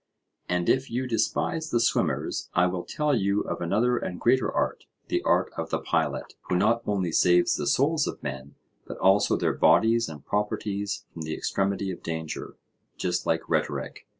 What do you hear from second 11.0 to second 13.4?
from the extremity of danger, just